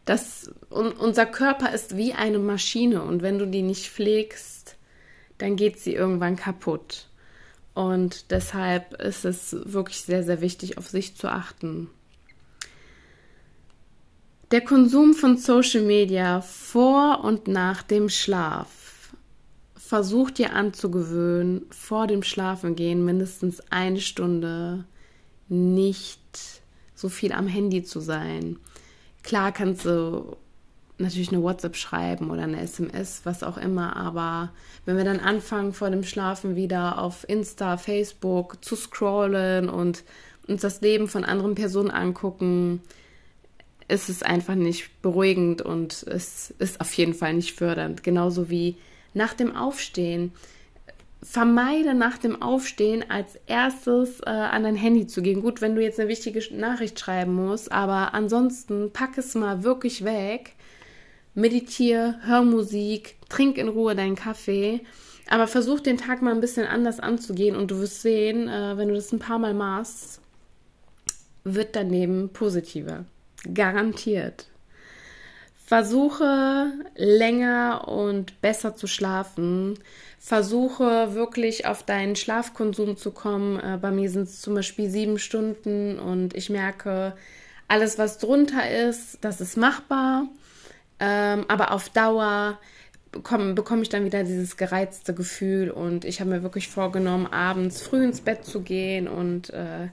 das, 0.06 0.52
un, 0.70 0.92
unser 0.92 1.26
Körper 1.26 1.74
ist 1.74 1.98
wie 1.98 2.14
eine 2.14 2.40
Maschine 2.40 3.02
und 3.02 3.22
wenn 3.24 3.40
du 3.40 3.48
die 3.48 3.64
nicht 3.64 3.90
pflegst, 3.90 4.78
dann 5.40 5.56
geht 5.56 5.80
sie 5.80 5.94
irgendwann 5.94 6.36
kaputt. 6.36 7.08
Und 7.76 8.32
deshalb 8.32 9.00
ist 9.02 9.26
es 9.26 9.56
wirklich 9.66 10.02
sehr, 10.02 10.24
sehr 10.24 10.40
wichtig, 10.40 10.78
auf 10.78 10.88
sich 10.88 11.16
zu 11.16 11.28
achten. 11.28 11.90
Der 14.52 14.62
Konsum 14.62 15.14
von 15.14 15.38
Social 15.38 15.82
Media 15.82 16.40
vor 16.40 17.24
und 17.26 17.50
nach 17.50 17.84
dem 17.84 18.08
Schlaf. 18.08 19.14
Versuch 19.76 20.32
dir 20.32 20.54
anzugewöhnen, 20.54 21.66
vor 21.70 22.08
dem 22.08 22.24
Schlafengehen 22.24 23.04
mindestens 23.04 23.60
eine 23.70 24.00
Stunde 24.00 24.86
nicht 25.50 26.62
so 26.96 27.10
viel 27.10 27.34
am 27.34 27.48
Handy 27.48 27.84
zu 27.84 28.00
sein. 28.00 28.58
Klar 29.22 29.52
kannst 29.52 29.86
du 29.86 30.38
natürlich 30.98 31.30
eine 31.30 31.44
WhatsApp 31.44 31.76
schreiben 31.76 32.30
oder 32.30 32.44
eine 32.44 32.62
SMS, 32.62 33.22
was 33.24 33.44
auch 33.44 33.58
immer, 33.58 33.96
aber 33.96 34.52
wenn 34.86 34.98
wir 34.98 35.04
dann 35.04 35.20
anfangen, 35.20 35.74
vor 35.74 35.90
dem 35.90 36.04
Schlafen 36.04 36.56
wieder 36.56 37.00
auf 37.00 37.28
Insta, 37.28 37.78
Facebook 37.78 38.64
zu 38.64 38.76
scrollen 38.76 39.70
und 39.70 40.04
uns 40.48 40.62
das 40.62 40.82
Leben 40.82 41.08
von 41.08 41.26
anderen 41.26 41.56
Personen 41.56 41.92
angucken, 41.92 42.82
ist 43.88 44.10
es 44.10 44.24
einfach 44.24 44.56
nicht 44.56 45.02
beruhigend 45.02 45.62
und 45.62 46.04
es 46.04 46.54
ist 46.60 46.82
auf 46.82 46.94
jeden 46.94 47.14
Fall 47.14 47.34
nicht 47.34 47.56
fördernd. 47.56 48.04
Genauso 48.04 48.50
wie 48.50 48.78
nach 49.14 49.34
dem 49.34 49.56
Aufstehen. 49.56 50.32
Vermeide 51.22 51.96
nach 51.96 52.20
dem 52.20 52.42
Aufstehen 52.42 53.04
als 53.10 53.40
erstes 53.48 54.20
äh, 54.20 54.30
an 54.30 54.64
dein 54.64 54.76
Handy 54.76 55.08
zu 55.08 55.24
gehen. 55.24 55.42
Gut, 55.42 55.60
wenn 55.60 55.76
du 55.76 55.82
jetzt 55.82 56.00
eine 56.00 56.10
wichtige 56.10 56.42
Nachricht 56.56 57.00
schreiben 57.00 57.34
musst, 57.34 57.72
aber 57.72 58.14
ansonsten 58.14 58.92
pack 58.92 59.18
es 59.18 59.34
mal 59.34 59.64
wirklich 59.64 60.04
weg 60.04 60.56
meditiere, 61.36 62.16
hör 62.24 62.42
Musik, 62.42 63.18
trink 63.30 63.58
in 63.58 63.68
Ruhe 63.68 63.96
deinen 63.96 64.16
Kaffee. 64.16 64.82
Aber 65.30 65.48
versuch 65.48 65.80
den 65.80 65.98
Tag 65.98 66.22
mal 66.22 66.34
ein 66.34 66.42
bisschen 66.42 66.68
anders 66.68 67.00
anzugehen 67.00 67.56
und 67.56 67.72
du 67.72 67.80
wirst 67.80 68.02
sehen, 68.02 68.48
äh, 68.48 68.78
wenn 68.78 68.90
du 68.90 68.96
das 68.96 69.12
ein 69.12 69.20
paar 69.20 69.40
Mal 69.40 69.54
machst, 69.54 70.22
wird 71.44 71.76
dein 71.76 71.90
Leben 71.90 72.30
positiver. 72.30 73.06
Garantiert. 73.54 74.48
Versuche 75.66 76.72
länger 76.96 77.88
und 77.88 78.40
besser 78.42 78.76
zu 78.76 78.86
schlafen. 78.86 79.80
Versuche 80.20 81.16
wirklich 81.16 81.66
auf 81.66 81.82
deinen 81.82 82.16
Schlafkonsum 82.16 82.98
zu 82.98 83.10
kommen. 83.10 83.60
Äh, 83.60 83.80
bei 83.82 83.90
mir 83.90 84.12
sind 84.12 84.24
es 84.24 84.42
zum 84.42 84.54
Beispiel 84.54 84.90
sieben 84.92 85.18
Stunden 85.18 85.98
und 85.98 86.36
ich 86.36 86.52
merke, 86.52 87.14
alles, 87.68 87.98
was 87.98 88.20
drunter 88.20 88.70
ist, 88.70 89.18
das 89.22 89.42
ist 89.42 89.58
machbar. 89.58 90.28
Ähm, 91.00 91.46
aber 91.48 91.72
auf 91.72 91.90
Dauer 91.90 92.60
bekomme, 93.12 93.54
bekomme 93.54 93.82
ich 93.82 93.90
dann 93.90 94.06
wieder 94.06 94.24
dieses 94.24 94.58
gereizte 94.58 95.14
Gefühl 95.14 95.72
und 95.72 96.06
ich 96.06 96.20
habe 96.20 96.30
mir 96.30 96.44
wirklich 96.44 96.68
vorgenommen, 96.68 97.28
abends 97.28 97.82
früh 97.82 98.04
ins 98.04 98.22
Bett 98.22 98.46
zu 98.46 98.62
gehen 98.62 99.08
und 99.08 99.50
äh, 99.52 99.88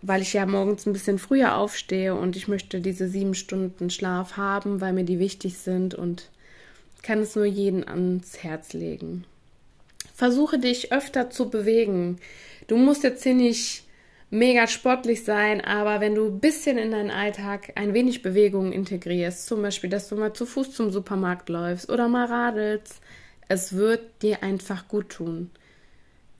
weil 0.00 0.22
ich 0.22 0.32
ja 0.32 0.46
morgens 0.46 0.86
ein 0.86 0.92
bisschen 0.92 1.18
früher 1.18 1.56
aufstehe 1.56 2.14
und 2.14 2.36
ich 2.36 2.48
möchte 2.48 2.80
diese 2.80 3.08
sieben 3.08 3.34
Stunden 3.34 3.90
Schlaf 3.90 4.36
haben, 4.36 4.80
weil 4.80 4.92
mir 4.92 5.04
die 5.04 5.18
wichtig 5.18 5.58
sind 5.58 5.94
und 5.94 6.30
kann 7.02 7.20
es 7.20 7.36
nur 7.36 7.44
jeden 7.44 7.86
ans 7.86 8.42
Herz 8.42 8.72
legen. 8.72 9.24
Versuche 10.14 10.58
dich 10.58 10.92
öfter 10.92 11.30
zu 11.30 11.48
bewegen. 11.48 12.18
Du 12.66 12.76
musst 12.76 13.02
jetzt 13.02 13.22
hier 13.22 13.34
nicht 13.34 13.84
mega 14.30 14.66
sportlich 14.66 15.24
sein, 15.24 15.60
aber 15.60 16.00
wenn 16.00 16.14
du 16.14 16.26
ein 16.26 16.40
bisschen 16.40 16.78
in 16.78 16.90
deinen 16.90 17.10
Alltag 17.10 17.72
ein 17.76 17.94
wenig 17.94 18.22
Bewegung 18.22 18.72
integrierst, 18.72 19.46
zum 19.46 19.62
Beispiel, 19.62 19.90
dass 19.90 20.08
du 20.08 20.16
mal 20.16 20.32
zu 20.32 20.46
Fuß 20.46 20.72
zum 20.72 20.90
Supermarkt 20.90 21.48
läufst 21.48 21.88
oder 21.90 22.08
mal 22.08 22.26
radelst, 22.26 23.00
es 23.48 23.74
wird 23.74 24.22
dir 24.22 24.42
einfach 24.42 24.88
gut 24.88 25.08
tun. 25.10 25.50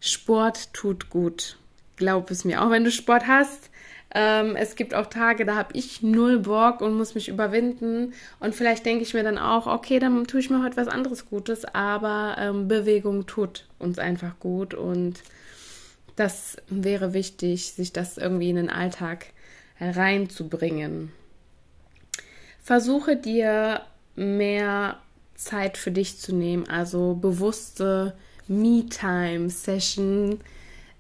Sport 0.01 0.73
tut 0.75 1.11
gut. 1.11 1.57
Glaub 1.97 2.31
es 2.31 2.45
mir. 2.45 2.63
Auch 2.63 2.71
wenn 2.71 2.85
du 2.85 2.91
Sport 2.91 3.27
hast, 3.27 3.71
ähm, 4.15 4.57
es 4.57 4.77
gibt 4.77 4.95
auch 4.95 5.07
Tage, 5.07 5.45
da 5.45 5.57
habe 5.57 5.77
ich 5.77 6.03
null 6.03 6.39
Bock 6.41 6.81
und 6.81 6.97
muss 6.97 7.15
mich 7.15 7.29
überwinden. 7.29 8.13
Und 8.41 8.55
vielleicht 8.55 8.87
denke 8.87 9.03
ich 9.03 9.15
mir 9.15 9.23
dann 9.23 9.39
auch, 9.39 9.67
okay, 9.67 9.99
dann 9.99 10.27
tue 10.27 10.41
ich 10.41 10.51
mir 10.51 10.63
heute 10.63 10.77
was 10.77 10.89
anderes 10.89 11.27
Gutes. 11.27 11.65
Aber 11.65 12.37
ähm, 12.39 12.69
Bewegung 12.69 13.27
tut 13.27 13.67
uns 13.79 13.99
einfach 13.99 14.39
gut 14.39 14.75
und 14.75 15.23
das 16.19 16.57
wäre 16.69 17.13
wichtig, 17.13 17.73
sich 17.73 17.93
das 17.93 18.19
irgendwie 18.19 18.51
in 18.51 18.57
den 18.57 18.71
Alltag 18.71 19.27
reinzubringen. 19.81 21.13
Versuche 22.63 23.17
dir 23.17 23.83
mehr 24.17 24.99
Zeit 25.35 25.79
für 25.79 25.93
dich 25.93 26.19
zu 26.19 26.35
nehmen, 26.35 26.69
also 26.69 27.15
bewusste 27.15 28.15
Me-Time-Session, 28.49 30.41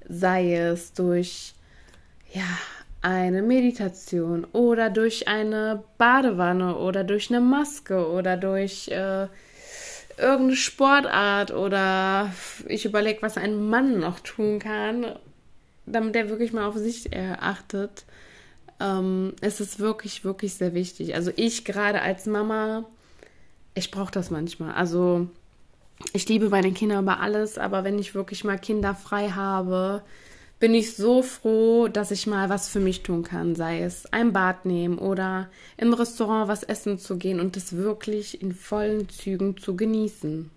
sei 0.08 0.54
es 0.54 0.92
durch 0.92 1.54
ja, 2.32 2.58
eine 3.02 3.42
Meditation 3.42 4.44
oder 4.52 4.90
durch 4.90 5.28
eine 5.28 5.82
Badewanne 5.98 6.76
oder 6.76 7.04
durch 7.04 7.30
eine 7.30 7.40
Maske 7.40 8.08
oder 8.08 8.36
durch 8.36 8.88
äh, 8.88 9.26
irgendeine 10.18 10.56
Sportart 10.56 11.52
oder 11.52 12.32
ich 12.66 12.84
überlege, 12.84 13.22
was 13.22 13.36
ein 13.36 13.68
Mann 13.68 14.00
noch 14.00 14.20
tun 14.20 14.58
kann, 14.58 15.06
damit 15.86 16.16
er 16.16 16.28
wirklich 16.28 16.52
mal 16.52 16.66
auf 16.66 16.76
sich 16.76 17.10
achtet. 17.40 18.04
Ähm, 18.80 19.34
es 19.40 19.60
ist 19.60 19.80
wirklich, 19.80 20.24
wirklich 20.24 20.54
sehr 20.54 20.74
wichtig. 20.74 21.14
Also 21.14 21.32
ich 21.36 21.64
gerade 21.64 22.02
als 22.02 22.26
Mama, 22.26 22.84
ich 23.74 23.90
brauche 23.90 24.12
das 24.12 24.30
manchmal. 24.30 24.72
Also 24.72 25.28
ich 26.12 26.28
liebe 26.28 26.48
meine 26.48 26.72
Kinder 26.72 27.00
über 27.00 27.20
alles, 27.20 27.58
aber 27.58 27.84
wenn 27.84 27.98
ich 27.98 28.14
wirklich 28.14 28.44
mal 28.44 28.58
Kinder 28.58 28.94
frei 28.94 29.30
habe, 29.30 30.02
bin 30.60 30.74
ich 30.74 30.96
so 30.96 31.22
froh, 31.22 31.88
dass 31.88 32.10
ich 32.10 32.26
mal 32.26 32.48
was 32.48 32.68
für 32.68 32.80
mich 32.80 33.02
tun 33.02 33.22
kann, 33.22 33.54
sei 33.54 33.82
es 33.82 34.12
ein 34.12 34.32
Bad 34.32 34.64
nehmen 34.64 34.98
oder 34.98 35.48
im 35.76 35.92
Restaurant 35.92 36.48
was 36.48 36.62
essen 36.62 36.98
zu 36.98 37.16
gehen 37.16 37.40
und 37.40 37.56
es 37.56 37.76
wirklich 37.76 38.42
in 38.42 38.52
vollen 38.52 39.08
Zügen 39.08 39.56
zu 39.56 39.76
genießen. 39.76 40.50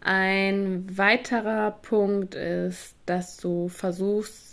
Ein 0.00 0.96
weiterer 0.96 1.70
Punkt 1.70 2.34
ist, 2.34 2.94
dass 3.06 3.36
du 3.36 3.68
versuchst, 3.68 4.51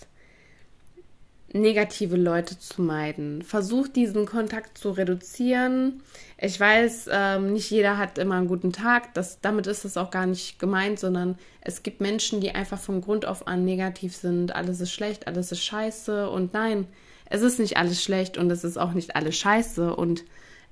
negative 1.51 2.15
Leute 2.15 2.59
zu 2.59 2.81
meiden. 2.81 3.41
Versuch 3.41 3.87
diesen 3.87 4.25
Kontakt 4.25 4.77
zu 4.77 4.91
reduzieren. 4.91 6.01
Ich 6.37 6.59
weiß, 6.59 7.09
ähm, 7.11 7.53
nicht 7.53 7.71
jeder 7.71 7.97
hat 7.97 8.17
immer 8.17 8.35
einen 8.35 8.47
guten 8.47 8.71
Tag. 8.71 9.13
Das, 9.13 9.41
damit 9.41 9.67
ist 9.67 9.85
es 9.85 9.97
auch 9.97 10.11
gar 10.11 10.25
nicht 10.25 10.59
gemeint, 10.59 10.99
sondern 10.99 11.37
es 11.61 11.83
gibt 11.83 12.01
Menschen, 12.01 12.39
die 12.39 12.51
einfach 12.51 12.79
von 12.79 13.01
Grund 13.01 13.25
auf 13.25 13.47
an 13.47 13.65
negativ 13.65 14.15
sind. 14.15 14.55
Alles 14.55 14.79
ist 14.79 14.91
schlecht, 14.91 15.27
alles 15.27 15.51
ist 15.51 15.63
scheiße. 15.63 16.29
Und 16.29 16.53
nein, 16.53 16.87
es 17.25 17.41
ist 17.41 17.59
nicht 17.59 17.77
alles 17.77 18.03
schlecht 18.03 18.37
und 18.37 18.51
es 18.51 18.63
ist 18.63 18.77
auch 18.77 18.93
nicht 18.93 19.15
alles 19.15 19.35
scheiße. 19.37 19.95
Und 19.95 20.23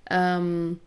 ähm, 0.09 0.79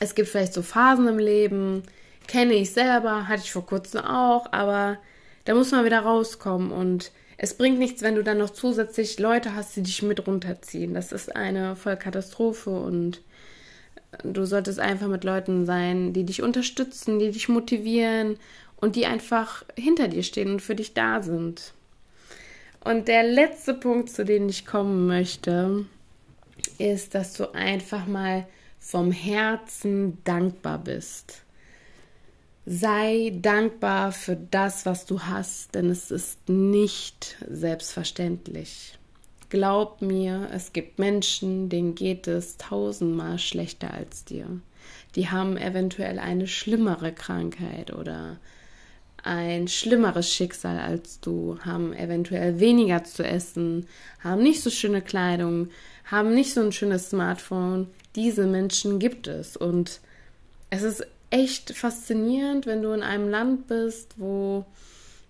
es 0.00 0.14
gibt 0.14 0.28
vielleicht 0.28 0.54
so 0.54 0.62
Phasen 0.62 1.06
im 1.06 1.18
Leben, 1.18 1.82
kenne 2.26 2.54
ich 2.54 2.72
selber, 2.72 3.28
hatte 3.28 3.42
ich 3.44 3.52
vor 3.52 3.66
kurzem 3.66 4.00
auch, 4.00 4.52
aber 4.52 4.98
da 5.44 5.54
muss 5.54 5.70
man 5.70 5.84
wieder 5.84 6.00
rauskommen 6.00 6.70
und 6.70 7.10
es 7.42 7.54
bringt 7.54 7.80
nichts, 7.80 8.02
wenn 8.02 8.14
du 8.14 8.22
dann 8.22 8.38
noch 8.38 8.50
zusätzlich 8.50 9.18
Leute 9.18 9.56
hast, 9.56 9.74
die 9.74 9.82
dich 9.82 10.00
mit 10.02 10.28
runterziehen. 10.28 10.94
Das 10.94 11.10
ist 11.10 11.34
eine 11.34 11.74
Vollkatastrophe 11.74 12.70
und 12.70 13.20
du 14.22 14.44
solltest 14.44 14.78
einfach 14.78 15.08
mit 15.08 15.24
Leuten 15.24 15.66
sein, 15.66 16.12
die 16.12 16.22
dich 16.22 16.40
unterstützen, 16.40 17.18
die 17.18 17.32
dich 17.32 17.48
motivieren 17.48 18.36
und 18.76 18.94
die 18.94 19.06
einfach 19.06 19.64
hinter 19.76 20.06
dir 20.06 20.22
stehen 20.22 20.52
und 20.52 20.62
für 20.62 20.76
dich 20.76 20.94
da 20.94 21.20
sind. 21.20 21.74
Und 22.84 23.08
der 23.08 23.24
letzte 23.24 23.74
Punkt, 23.74 24.10
zu 24.10 24.24
dem 24.24 24.48
ich 24.48 24.64
kommen 24.64 25.08
möchte, 25.08 25.84
ist, 26.78 27.16
dass 27.16 27.34
du 27.34 27.52
einfach 27.56 28.06
mal 28.06 28.46
vom 28.78 29.10
Herzen 29.10 30.22
dankbar 30.22 30.78
bist. 30.78 31.42
Sei 32.64 33.32
dankbar 33.34 34.12
für 34.12 34.36
das, 34.36 34.86
was 34.86 35.04
du 35.04 35.22
hast, 35.22 35.74
denn 35.74 35.90
es 35.90 36.12
ist 36.12 36.48
nicht 36.48 37.36
selbstverständlich. 37.48 38.98
Glaub 39.48 40.00
mir, 40.00 40.48
es 40.52 40.72
gibt 40.72 41.00
Menschen, 41.00 41.68
denen 41.68 41.96
geht 41.96 42.28
es 42.28 42.56
tausendmal 42.58 43.38
schlechter 43.38 43.92
als 43.92 44.24
dir. 44.24 44.46
Die 45.16 45.28
haben 45.28 45.56
eventuell 45.56 46.20
eine 46.20 46.46
schlimmere 46.46 47.12
Krankheit 47.12 47.92
oder 47.92 48.38
ein 49.24 49.68
schlimmeres 49.68 50.32
Schicksal 50.32 50.78
als 50.78 51.20
du, 51.20 51.58
haben 51.64 51.92
eventuell 51.92 52.60
weniger 52.60 53.04
zu 53.04 53.24
essen, 53.24 53.86
haben 54.20 54.42
nicht 54.42 54.62
so 54.62 54.70
schöne 54.70 55.02
Kleidung, 55.02 55.68
haben 56.04 56.32
nicht 56.34 56.54
so 56.54 56.60
ein 56.60 56.72
schönes 56.72 57.10
Smartphone. 57.10 57.88
Diese 58.14 58.46
Menschen 58.46 58.98
gibt 58.98 59.26
es 59.26 59.56
und 59.56 60.00
es 60.70 60.82
ist 60.82 61.06
echt 61.32 61.74
faszinierend, 61.74 62.66
wenn 62.66 62.82
du 62.82 62.92
in 62.92 63.02
einem 63.02 63.28
Land 63.28 63.66
bist, 63.66 64.14
wo 64.18 64.66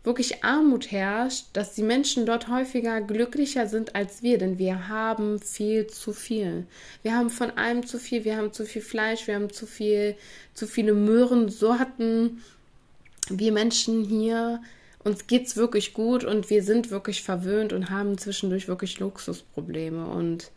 wirklich 0.04 0.42
Armut 0.42 0.90
herrscht, 0.90 1.46
dass 1.52 1.74
die 1.74 1.84
Menschen 1.84 2.26
dort 2.26 2.48
häufiger 2.48 3.00
glücklicher 3.00 3.68
sind 3.68 3.94
als 3.94 4.22
wir, 4.22 4.36
denn 4.38 4.58
wir 4.58 4.88
haben 4.88 5.40
viel 5.40 5.86
zu 5.86 6.12
viel. 6.12 6.66
Wir 7.02 7.14
haben 7.14 7.30
von 7.30 7.52
allem 7.52 7.86
zu 7.86 7.98
viel, 7.98 8.24
wir 8.24 8.36
haben 8.36 8.52
zu 8.52 8.66
viel 8.66 8.82
Fleisch, 8.82 9.28
wir 9.28 9.36
haben 9.36 9.50
zu 9.50 9.64
viel, 9.64 10.16
zu 10.54 10.66
viele 10.66 10.92
Möhrensorten. 10.92 12.42
Wir 13.28 13.52
Menschen 13.52 14.04
hier, 14.04 14.60
uns 15.04 15.28
geht's 15.28 15.56
wirklich 15.56 15.94
gut 15.94 16.24
und 16.24 16.50
wir 16.50 16.64
sind 16.64 16.90
wirklich 16.90 17.22
verwöhnt 17.22 17.72
und 17.72 17.90
haben 17.90 18.18
zwischendurch 18.18 18.66
wirklich 18.66 18.98
Luxusprobleme 18.98 20.06
und 20.06 20.50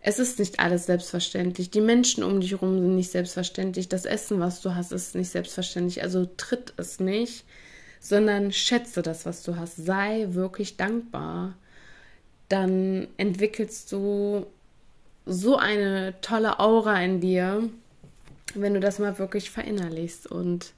es 0.00 0.18
ist 0.18 0.38
nicht 0.38 0.60
alles 0.60 0.86
selbstverständlich. 0.86 1.70
Die 1.70 1.80
Menschen 1.80 2.22
um 2.22 2.40
dich 2.40 2.52
herum 2.52 2.78
sind 2.78 2.94
nicht 2.94 3.10
selbstverständlich. 3.10 3.88
Das 3.88 4.04
Essen, 4.04 4.40
was 4.40 4.60
du 4.60 4.74
hast, 4.74 4.92
ist 4.92 5.14
nicht 5.14 5.30
selbstverständlich. 5.30 6.02
Also 6.02 6.28
tritt 6.36 6.72
es 6.76 7.00
nicht, 7.00 7.44
sondern 8.00 8.52
schätze 8.52 9.02
das, 9.02 9.26
was 9.26 9.42
du 9.42 9.56
hast. 9.56 9.76
Sei 9.76 10.26
wirklich 10.30 10.76
dankbar. 10.76 11.54
Dann 12.48 13.08
entwickelst 13.16 13.92
du 13.92 14.46
so 15.26 15.56
eine 15.56 16.14
tolle 16.22 16.60
Aura 16.60 17.02
in 17.02 17.20
dir, 17.20 17.68
wenn 18.54 18.74
du 18.74 18.80
das 18.80 18.98
mal 18.98 19.18
wirklich 19.18 19.50
verinnerlichst. 19.50 20.26
Und 20.26 20.72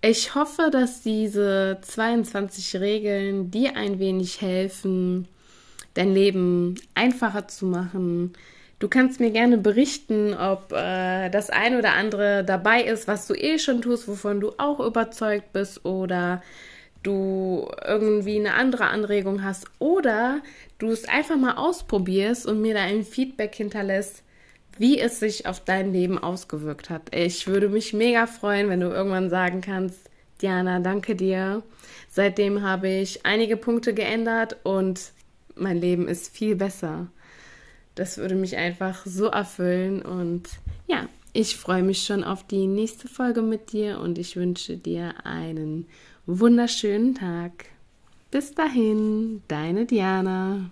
ich 0.00 0.34
hoffe, 0.34 0.70
dass 0.70 1.02
diese 1.02 1.78
22 1.82 2.76
Regeln 2.76 3.50
dir 3.50 3.76
ein 3.76 3.98
wenig 3.98 4.40
helfen, 4.40 5.28
dein 5.94 6.12
Leben 6.12 6.74
einfacher 6.94 7.48
zu 7.48 7.66
machen. 7.66 8.32
Du 8.78 8.88
kannst 8.88 9.20
mir 9.20 9.30
gerne 9.30 9.56
berichten, 9.56 10.34
ob 10.34 10.72
äh, 10.72 11.30
das 11.30 11.48
ein 11.48 11.76
oder 11.76 11.94
andere 11.94 12.44
dabei 12.44 12.82
ist, 12.82 13.08
was 13.08 13.26
du 13.26 13.34
eh 13.34 13.58
schon 13.58 13.80
tust, 13.80 14.08
wovon 14.08 14.40
du 14.40 14.52
auch 14.58 14.80
überzeugt 14.80 15.52
bist 15.52 15.84
oder 15.84 16.42
du 17.02 17.68
irgendwie 17.86 18.38
eine 18.38 18.54
andere 18.54 18.86
Anregung 18.86 19.44
hast 19.44 19.66
oder 19.78 20.40
du 20.78 20.88
es 20.88 21.08
einfach 21.08 21.36
mal 21.36 21.54
ausprobierst 21.54 22.46
und 22.46 22.60
mir 22.60 22.74
da 22.74 22.80
ein 22.80 23.04
Feedback 23.04 23.54
hinterlässt, 23.54 24.22
wie 24.78 24.98
es 24.98 25.20
sich 25.20 25.46
auf 25.46 25.60
dein 25.60 25.92
Leben 25.92 26.18
ausgewirkt 26.18 26.90
hat. 26.90 27.14
Ich 27.14 27.46
würde 27.46 27.68
mich 27.68 27.92
mega 27.92 28.26
freuen, 28.26 28.68
wenn 28.68 28.80
du 28.80 28.88
irgendwann 28.88 29.30
sagen 29.30 29.60
kannst, 29.60 30.10
Diana, 30.42 30.80
danke 30.80 31.14
dir. 31.14 31.62
Seitdem 32.08 32.62
habe 32.62 32.88
ich 32.88 33.24
einige 33.24 33.56
Punkte 33.56 33.94
geändert 33.94 34.56
und 34.64 35.12
mein 35.56 35.80
Leben 35.80 36.08
ist 36.08 36.34
viel 36.34 36.56
besser. 36.56 37.08
Das 37.94 38.18
würde 38.18 38.34
mich 38.34 38.56
einfach 38.56 39.06
so 39.06 39.26
erfüllen 39.26 40.02
und 40.02 40.48
ja, 40.88 41.08
ich 41.32 41.56
freue 41.56 41.82
mich 41.82 42.04
schon 42.04 42.24
auf 42.24 42.46
die 42.46 42.66
nächste 42.66 43.08
Folge 43.08 43.42
mit 43.42 43.72
dir 43.72 44.00
und 44.00 44.18
ich 44.18 44.36
wünsche 44.36 44.76
dir 44.76 45.14
einen 45.24 45.86
wunderschönen 46.26 47.14
Tag. 47.14 47.66
Bis 48.30 48.54
dahin, 48.54 49.42
deine 49.48 49.86
Diana. 49.86 50.70